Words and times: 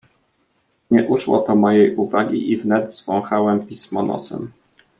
"Nie 0.91 1.07
uszło 1.07 1.39
to 1.39 1.55
mojej 1.55 1.95
uwagi 1.95 2.51
i 2.51 2.57
wnet 2.57 2.95
zwąchałem 2.95 3.67
pismo 3.67 4.03
nosem." 4.03 4.51